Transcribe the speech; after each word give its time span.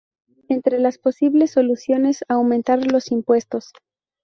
Entre 0.49 0.79
las 0.79 0.97
posibles 0.97 1.51
soluciones: 1.51 2.25
aumentar 2.27 2.91
los 2.91 3.11
impuestos. 3.11 3.71